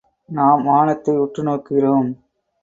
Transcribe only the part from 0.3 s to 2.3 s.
நாம் வானத்தை உற்று நோக்குகிறோம்.